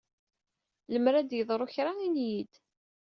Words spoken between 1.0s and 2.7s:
ad yeḍru kra, ini-iyi-d.